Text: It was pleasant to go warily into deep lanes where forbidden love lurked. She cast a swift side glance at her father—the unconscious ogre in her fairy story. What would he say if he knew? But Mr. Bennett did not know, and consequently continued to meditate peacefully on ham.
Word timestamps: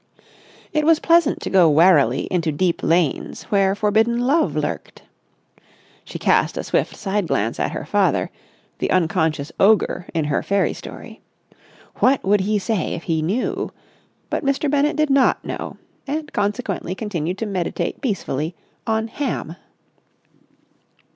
It 0.73 0.83
was 0.83 0.97
pleasant 0.99 1.41
to 1.41 1.51
go 1.51 1.69
warily 1.69 2.21
into 2.31 2.51
deep 2.51 2.81
lanes 2.81 3.43
where 3.51 3.75
forbidden 3.75 4.19
love 4.19 4.55
lurked. 4.55 5.03
She 6.03 6.17
cast 6.17 6.57
a 6.57 6.63
swift 6.63 6.95
side 6.95 7.27
glance 7.27 7.59
at 7.59 7.73
her 7.73 7.85
father—the 7.85 8.89
unconscious 8.89 9.51
ogre 9.59 10.07
in 10.15 10.25
her 10.25 10.41
fairy 10.41 10.73
story. 10.73 11.21
What 11.97 12.23
would 12.23 12.41
he 12.41 12.57
say 12.57 12.95
if 12.95 13.03
he 13.03 13.21
knew? 13.21 13.71
But 14.31 14.43
Mr. 14.43 14.71
Bennett 14.71 14.95
did 14.95 15.11
not 15.11 15.45
know, 15.45 15.77
and 16.07 16.33
consequently 16.33 16.95
continued 16.95 17.37
to 17.37 17.45
meditate 17.45 18.01
peacefully 18.01 18.55
on 18.87 19.07
ham. 19.07 19.55